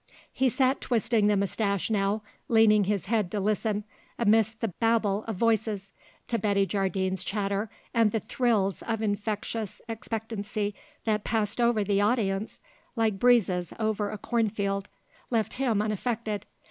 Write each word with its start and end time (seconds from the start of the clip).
He 0.33 0.49
sat 0.49 0.81
twisting 0.81 1.27
the 1.27 1.37
moustache 1.37 1.91
now, 1.91 2.23
leaning 2.47 2.85
his 2.85 3.05
head 3.05 3.29
to 3.29 3.39
listen, 3.39 3.83
amidst 4.17 4.59
the 4.59 4.69
babel 4.69 5.23
of 5.27 5.35
voices, 5.35 5.93
to 6.27 6.39
Betty 6.39 6.65
Jardine's 6.65 7.23
chatter, 7.23 7.69
and 7.93 8.11
the 8.11 8.19
thrills 8.19 8.81
of 8.81 9.03
infectious 9.03 9.79
expectancy 9.87 10.73
that 11.05 11.23
passed 11.23 11.61
over 11.61 11.83
the 11.83 12.01
audience 12.01 12.63
like 12.95 13.19
breezes 13.19 13.73
over 13.77 14.09
a 14.09 14.17
corn 14.17 14.49
field 14.49 14.89
left 15.29 15.53
him 15.53 15.83
unaffected. 15.83 16.47